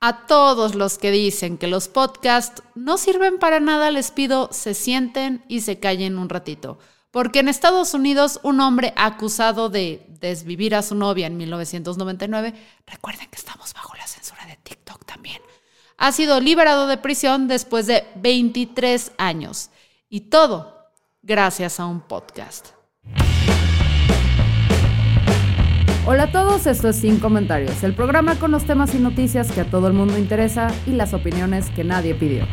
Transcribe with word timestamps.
A 0.00 0.26
todos 0.26 0.76
los 0.76 0.96
que 0.96 1.10
dicen 1.10 1.58
que 1.58 1.66
los 1.66 1.88
podcasts 1.88 2.62
no 2.76 2.98
sirven 2.98 3.38
para 3.38 3.58
nada, 3.58 3.90
les 3.90 4.12
pido 4.12 4.48
se 4.52 4.74
sienten 4.74 5.44
y 5.48 5.62
se 5.62 5.80
callen 5.80 6.18
un 6.18 6.28
ratito. 6.28 6.78
Porque 7.10 7.40
en 7.40 7.48
Estados 7.48 7.94
Unidos, 7.94 8.38
un 8.44 8.60
hombre 8.60 8.92
acusado 8.96 9.70
de 9.70 10.06
desvivir 10.20 10.76
a 10.76 10.82
su 10.82 10.94
novia 10.94 11.26
en 11.26 11.36
1999, 11.36 12.54
recuerden 12.86 13.28
que 13.28 13.38
estamos 13.38 13.74
bajo 13.74 13.96
la 13.96 14.06
censura 14.06 14.46
de 14.46 14.56
TikTok 14.56 15.04
también, 15.04 15.42
ha 15.96 16.12
sido 16.12 16.40
liberado 16.40 16.86
de 16.86 16.98
prisión 16.98 17.48
después 17.48 17.88
de 17.88 18.06
23 18.16 19.12
años. 19.18 19.70
Y 20.08 20.22
todo 20.22 20.86
gracias 21.22 21.80
a 21.80 21.86
un 21.86 22.00
podcast. 22.02 22.77
Hola 26.10 26.22
a 26.22 26.32
todos, 26.32 26.66
esto 26.66 26.88
es 26.88 26.96
Sin 26.96 27.20
Comentarios, 27.20 27.84
el 27.84 27.92
programa 27.92 28.36
con 28.36 28.50
los 28.50 28.64
temas 28.64 28.94
y 28.94 28.98
noticias 28.98 29.52
que 29.52 29.60
a 29.60 29.70
todo 29.70 29.88
el 29.88 29.92
mundo 29.92 30.16
interesa 30.16 30.68
y 30.86 30.92
las 30.92 31.12
opiniones 31.12 31.68
que 31.68 31.84
nadie 31.84 32.14
pidió. 32.14 32.46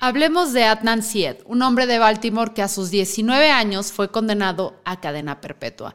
Hablemos 0.00 0.52
de 0.52 0.64
Adnan 0.64 1.02
Syed, 1.02 1.36
un 1.46 1.62
hombre 1.62 1.86
de 1.86 1.98
Baltimore 1.98 2.52
que 2.52 2.60
a 2.60 2.68
sus 2.68 2.90
19 2.90 3.50
años 3.50 3.90
fue 3.90 4.10
condenado 4.10 4.74
a 4.84 5.00
cadena 5.00 5.40
perpetua. 5.40 5.94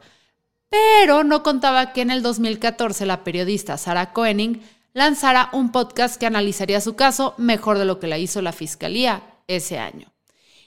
Pero 0.70 1.24
no 1.24 1.42
contaba 1.44 1.94
que 1.94 2.02
en 2.02 2.12
el 2.12 2.22
2014 2.22 3.06
la 3.06 3.24
periodista 3.24 3.78
Sarah 3.78 4.14
Koenig 4.14 4.62
lanzara 4.94 5.50
un 5.54 5.72
podcast 5.72 6.18
que 6.18 6.26
analizaría 6.26 6.82
su 6.82 6.96
caso 6.96 7.34
mejor 7.38 7.78
de 7.78 7.86
lo 7.86 8.00
que 8.00 8.08
la 8.08 8.18
hizo 8.18 8.42
la 8.42 8.52
fiscalía 8.52 9.24
ese 9.48 9.80
año. 9.80 10.12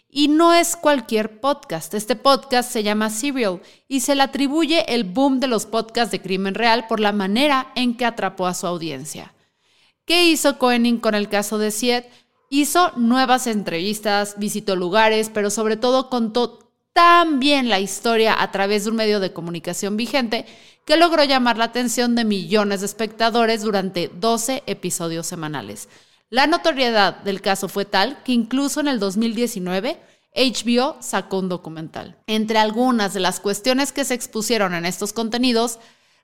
Y 0.08 0.28
no 0.28 0.52
es 0.52 0.76
cualquier 0.76 1.40
podcast. 1.40 1.94
Este 1.94 2.16
podcast 2.16 2.70
se 2.70 2.82
llama 2.82 3.08
Serial 3.10 3.62
y 3.88 4.00
se 4.00 4.14
le 4.14 4.22
atribuye 4.22 4.84
el 4.94 5.04
boom 5.04 5.40
de 5.40 5.46
los 5.46 5.64
podcasts 5.64 6.10
de 6.10 6.20
crimen 6.20 6.54
real 6.54 6.86
por 6.86 7.00
la 7.00 7.12
manera 7.12 7.72
en 7.76 7.96
que 7.96 8.04
atrapó 8.04 8.46
a 8.46 8.54
su 8.54 8.66
audiencia. 8.66 9.32
¿Qué 10.04 10.26
hizo 10.26 10.58
Koenig 10.58 11.00
con 11.00 11.14
el 11.14 11.28
caso 11.28 11.58
de 11.58 11.70
Syed? 11.70 12.04
Hizo 12.50 12.92
nuevas 12.96 13.46
entrevistas, 13.46 14.34
visitó 14.36 14.76
lugares, 14.76 15.30
pero 15.32 15.48
sobre 15.48 15.78
todo 15.78 16.10
contó 16.10 16.71
tan 16.92 17.40
bien 17.40 17.68
la 17.68 17.80
historia 17.80 18.40
a 18.40 18.50
través 18.50 18.84
de 18.84 18.90
un 18.90 18.96
medio 18.96 19.20
de 19.20 19.32
comunicación 19.32 19.96
vigente 19.96 20.46
que 20.84 20.96
logró 20.96 21.24
llamar 21.24 21.58
la 21.58 21.64
atención 21.64 22.14
de 22.14 22.24
millones 22.24 22.80
de 22.80 22.86
espectadores 22.86 23.62
durante 23.62 24.10
12 24.14 24.62
episodios 24.66 25.26
semanales. 25.26 25.88
La 26.28 26.46
notoriedad 26.46 27.16
del 27.18 27.40
caso 27.40 27.68
fue 27.68 27.84
tal 27.84 28.22
que 28.22 28.32
incluso 28.32 28.80
en 28.80 28.88
el 28.88 28.98
2019 28.98 30.00
HBO 30.34 30.96
sacó 31.00 31.38
un 31.38 31.48
documental. 31.48 32.16
Entre 32.26 32.58
algunas 32.58 33.14
de 33.14 33.20
las 33.20 33.38
cuestiones 33.38 33.92
que 33.92 34.04
se 34.04 34.14
expusieron 34.14 34.74
en 34.74 34.86
estos 34.86 35.12
contenidos, 35.12 35.78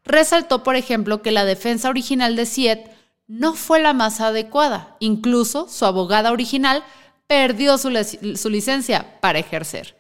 resaltó, 0.05 0.63
por 0.63 0.77
ejemplo, 0.77 1.21
que 1.21 1.31
la 1.31 1.45
defensa 1.45 1.91
original 1.91 2.37
de 2.37 2.47
Siet 2.47 2.91
no 3.27 3.55
fue 3.55 3.81
la 3.81 3.93
más 3.93 4.21
adecuada. 4.21 4.97
Incluso 5.01 5.69
su 5.69 5.85
abogada 5.85 6.33
original 6.33 6.83
perdió 7.27 7.77
su, 7.77 7.91
licencia 7.91 9.21
para 9.21 9.39
ejercer. 9.39 9.95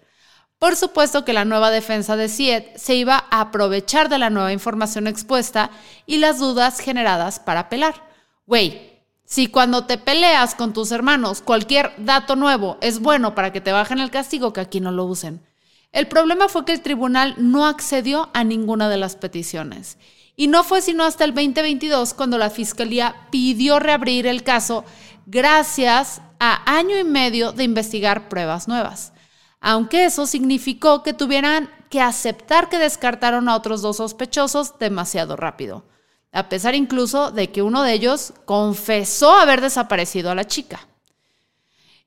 Por 0.59 0.75
supuesto 0.75 1.25
que 1.25 1.33
la 1.33 1.45
nueva 1.45 1.71
defensa 1.71 2.17
de 2.17 2.29
Siet 2.29 2.77
se 2.77 2.97
iba 2.97 3.25
a 3.31 3.43
aprovechar 3.43 4.09
de 4.09 4.19
la 4.19 4.29
nueva 4.29 4.53
información 4.53 5.07
expuesta 5.07 5.71
y 6.05 6.19
las 6.19 6.41
dudas 6.41 6.81
generadas 6.81 7.39
para 7.39 7.61
apelar. 7.61 7.95
Güey, 8.47 8.99
si 9.25 9.47
cuando 9.47 9.85
te 9.85 9.99
peleas 9.99 10.57
con 10.57 10.73
tus 10.73 10.91
hermanos 10.91 11.43
cualquier 11.43 11.93
dato 11.99 12.35
nuevo 12.35 12.77
es 12.81 12.99
bueno 12.99 13.35
para 13.37 13.53
que 13.53 13.61
te 13.61 13.73
bajen 13.73 14.01
el 14.01 14.11
castigo, 14.11 14.53
que 14.53 14.61
aquí 14.61 14.81
no 14.81 14.91
lo 14.91 15.05
usen. 15.05 15.47
El 15.93 16.09
problema 16.09 16.49
fue 16.49 16.65
que 16.65 16.73
el 16.73 16.83
tribunal 16.83 17.35
no 17.39 17.67
accedió 17.67 18.29
a 18.35 18.43
ninguna 18.43 18.89
de 18.89 18.97
las 18.97 19.15
peticiones 19.15 19.97
y 20.35 20.49
no 20.49 20.65
fue 20.65 20.83
sino 20.83 21.05
hasta 21.05 21.25
el 21.25 21.35
2022 21.35 22.15
cuando 22.15 22.37
la 22.37 22.51
Fiscalía 22.51 23.15
pidió 23.31 23.79
reabrir 23.79 24.27
el 24.27 24.43
caso 24.43 24.85
gracias 25.27 26.21
a 26.41 26.79
año 26.79 26.99
y 26.99 27.05
medio 27.05 27.53
de 27.53 27.65
investigar 27.65 28.29
pruebas 28.29 28.67
nuevas. 28.67 29.13
Aunque 29.61 30.05
eso 30.05 30.27
significó 30.27 31.03
que 31.03 31.13
tuvieran 31.13 31.71
que 31.91 32.01
aceptar 32.01 32.69
que 32.69 32.79
descartaron 32.79 33.49
a 33.49 33.57
otros 33.57 33.83
dos 33.83 33.97
sospechosos 33.97 34.79
demasiado 34.79 35.37
rápido, 35.37 35.85
a 36.33 36.49
pesar 36.49 36.75
incluso 36.75 37.31
de 37.31 37.51
que 37.51 37.63
uno 37.63 37.83
de 37.83 37.93
ellos 37.93 38.35
confesó 38.45 39.33
haber 39.33 39.61
desaparecido 39.61 40.31
a 40.31 40.35
la 40.35 40.47
chica. 40.47 40.87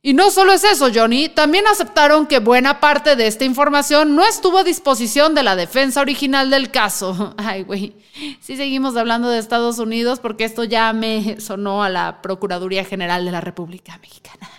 Y 0.04 0.14
no 0.14 0.32
solo 0.32 0.52
es 0.52 0.64
eso, 0.64 0.90
Johnny, 0.92 1.30
también 1.30 1.68
aceptaron 1.68 2.26
que 2.26 2.40
buena 2.40 2.80
parte 2.80 3.16
de 3.16 3.28
esta 3.28 3.46
información 3.46 4.16
no 4.16 4.26
estuvo 4.26 4.58
a 4.58 4.64
disposición 4.64 5.36
de 5.36 5.44
la 5.44 5.56
defensa 5.56 6.02
original 6.02 6.50
del 6.50 6.72
caso. 6.72 7.36
Ay, 7.38 7.62
güey, 7.64 7.94
sí 8.40 8.58
seguimos 8.58 8.98
hablando 8.98 9.30
de 9.30 9.38
Estados 9.38 9.78
Unidos 9.78 10.20
porque 10.20 10.44
esto 10.44 10.64
ya 10.64 10.92
me 10.94 11.40
sonó 11.40 11.84
a 11.84 11.90
la 11.90 12.24
Procuraduría 12.24 12.84
General 12.84 13.24
de 13.24 13.32
la 13.32 13.42
República 13.42 14.00
Mexicana. 14.00 14.50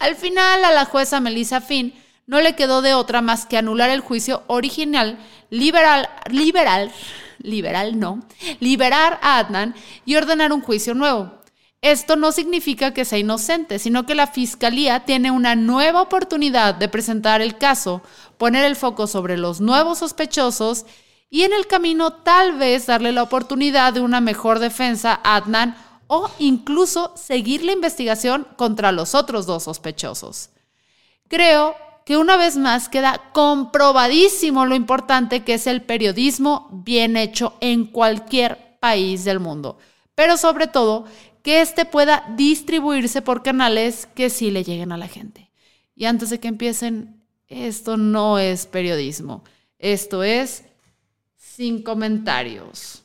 Al 0.00 0.16
final, 0.16 0.62
a 0.62 0.72
la 0.72 0.84
jueza 0.84 1.18
Melissa 1.20 1.62
Finn 1.62 1.94
no 2.28 2.42
le 2.42 2.54
quedó 2.54 2.82
de 2.82 2.94
otra 2.94 3.22
más 3.22 3.46
que 3.46 3.56
anular 3.56 3.88
el 3.88 4.00
juicio 4.00 4.44
original, 4.48 5.18
liberal, 5.48 6.10
liberal, 6.30 6.92
liberal 7.38 7.98
no, 7.98 8.20
liberar 8.60 9.18
a 9.22 9.38
Adnan 9.38 9.74
y 10.04 10.14
ordenar 10.14 10.52
un 10.52 10.60
juicio 10.60 10.94
nuevo. 10.94 11.32
Esto 11.80 12.16
no 12.16 12.30
significa 12.32 12.92
que 12.92 13.06
sea 13.06 13.18
inocente, 13.18 13.78
sino 13.78 14.04
que 14.04 14.14
la 14.14 14.26
Fiscalía 14.26 15.06
tiene 15.06 15.30
una 15.30 15.56
nueva 15.56 16.02
oportunidad 16.02 16.74
de 16.74 16.88
presentar 16.88 17.40
el 17.40 17.56
caso, 17.56 18.02
poner 18.36 18.64
el 18.64 18.76
foco 18.76 19.06
sobre 19.06 19.38
los 19.38 19.62
nuevos 19.62 19.98
sospechosos 19.98 20.84
y 21.30 21.44
en 21.44 21.54
el 21.54 21.66
camino 21.66 22.12
tal 22.12 22.58
vez 22.58 22.86
darle 22.86 23.12
la 23.12 23.22
oportunidad 23.22 23.94
de 23.94 24.00
una 24.00 24.20
mejor 24.20 24.58
defensa 24.58 25.18
a 25.24 25.36
Adnan 25.36 25.76
o 26.08 26.28
incluso 26.38 27.14
seguir 27.16 27.64
la 27.64 27.72
investigación 27.72 28.46
contra 28.56 28.92
los 28.92 29.14
otros 29.14 29.46
dos 29.46 29.62
sospechosos. 29.62 30.50
Creo 31.28 31.74
que 32.08 32.16
una 32.16 32.38
vez 32.38 32.56
más 32.56 32.88
queda 32.88 33.20
comprobadísimo 33.34 34.64
lo 34.64 34.74
importante 34.74 35.44
que 35.44 35.52
es 35.52 35.66
el 35.66 35.82
periodismo 35.82 36.70
bien 36.72 37.18
hecho 37.18 37.58
en 37.60 37.84
cualquier 37.84 38.78
país 38.80 39.24
del 39.24 39.40
mundo, 39.40 39.76
pero 40.14 40.38
sobre 40.38 40.68
todo 40.68 41.04
que 41.42 41.60
éste 41.60 41.84
pueda 41.84 42.24
distribuirse 42.34 43.20
por 43.20 43.42
canales 43.42 44.08
que 44.14 44.30
sí 44.30 44.50
le 44.50 44.64
lleguen 44.64 44.90
a 44.92 44.96
la 44.96 45.06
gente. 45.06 45.50
Y 45.94 46.06
antes 46.06 46.30
de 46.30 46.40
que 46.40 46.48
empiecen, 46.48 47.22
esto 47.46 47.98
no 47.98 48.38
es 48.38 48.64
periodismo, 48.64 49.44
esto 49.78 50.22
es 50.22 50.64
sin 51.36 51.82
comentarios. 51.82 53.04